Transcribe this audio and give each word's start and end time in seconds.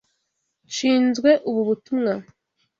Nshinzwe 0.67 1.29
ubu 1.49 1.61
butumwa. 1.67 2.13